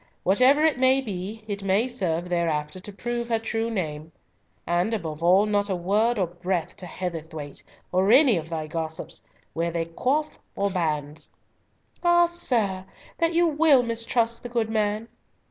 Whatever 0.23 0.63
it 0.63 0.79
may 0.79 0.99
be, 0.99 1.43
it 1.47 1.63
may 1.63 1.87
serve 1.87 2.27
thereafter 2.27 2.79
to 2.79 2.91
prove 2.91 3.29
her 3.29 3.37
true 3.37 3.69
name. 3.69 4.11
And 4.65 4.95
above 4.95 5.21
all, 5.21 5.45
not 5.45 5.69
a 5.69 5.75
word 5.75 6.17
or 6.17 6.25
breath 6.25 6.75
to 6.77 6.87
Heatherthwayte, 6.87 7.61
or 7.91 8.09
any 8.11 8.35
of 8.35 8.49
thy 8.49 8.65
gossips, 8.65 9.21
wear 9.53 9.69
they 9.69 9.85
coif 9.85 10.27
or 10.55 10.71
bands." 10.71 11.29
"Ah, 12.03 12.25
sir! 12.25 12.83
that 13.19 13.35
you 13.35 13.45
will 13.45 13.83
mistrust 13.83 14.41
the 14.41 14.49
good 14.49 14.71
man." 14.71 15.07